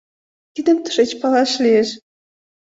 Тидым 0.53 0.77
тышеч 0.83 1.09
палаш 1.19 1.51
лиеш». 1.63 1.89